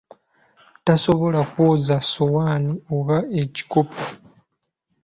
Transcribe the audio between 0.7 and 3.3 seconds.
Tasobola kwoza ssowaani oba